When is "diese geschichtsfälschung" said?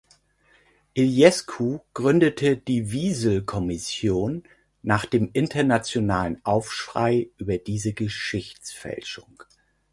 7.59-9.43